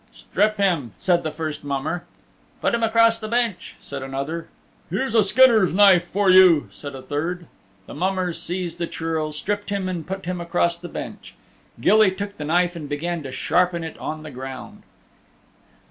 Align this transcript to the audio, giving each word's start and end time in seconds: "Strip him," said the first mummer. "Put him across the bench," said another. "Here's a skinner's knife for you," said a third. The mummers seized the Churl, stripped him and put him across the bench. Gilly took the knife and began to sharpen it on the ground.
"Strip 0.15 0.57
him," 0.57 0.93
said 0.97 1.21
the 1.21 1.29
first 1.29 1.63
mummer. 1.63 2.05
"Put 2.59 2.73
him 2.73 2.81
across 2.81 3.19
the 3.19 3.27
bench," 3.27 3.75
said 3.79 4.01
another. 4.01 4.47
"Here's 4.89 5.13
a 5.13 5.23
skinner's 5.23 5.75
knife 5.75 6.07
for 6.07 6.31
you," 6.31 6.69
said 6.71 6.95
a 6.95 7.03
third. 7.03 7.45
The 7.85 7.93
mummers 7.93 8.41
seized 8.41 8.79
the 8.79 8.87
Churl, 8.87 9.31
stripped 9.31 9.69
him 9.69 9.87
and 9.87 10.07
put 10.07 10.25
him 10.25 10.41
across 10.41 10.79
the 10.79 10.89
bench. 10.89 11.35
Gilly 11.79 12.09
took 12.09 12.37
the 12.37 12.45
knife 12.45 12.75
and 12.75 12.89
began 12.89 13.21
to 13.21 13.31
sharpen 13.31 13.83
it 13.83 13.95
on 13.99 14.23
the 14.23 14.31
ground. 14.31 14.81